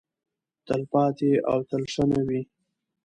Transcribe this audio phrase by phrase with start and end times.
[0.65, 2.41] تلپاتې او تلشنه وي.